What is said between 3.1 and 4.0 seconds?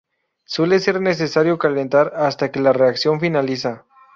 finaliza.